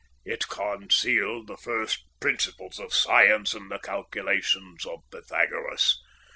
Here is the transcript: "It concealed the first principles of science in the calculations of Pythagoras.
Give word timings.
"It 0.25 0.47
concealed 0.47 1.45
the 1.45 1.57
first 1.57 2.05
principles 2.19 2.79
of 2.79 2.91
science 2.91 3.53
in 3.53 3.69
the 3.69 3.77
calculations 3.77 4.83
of 4.83 5.01
Pythagoras. 5.11 5.95